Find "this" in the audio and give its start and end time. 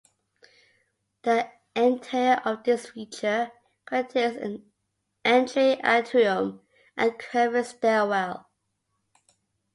2.63-2.89